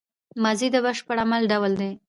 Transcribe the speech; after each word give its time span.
ماضي 0.43 0.67
د 0.71 0.75
بشپړ 0.85 1.17
عمل 1.23 1.41
ډول 1.51 1.71
دئ. 1.79 1.91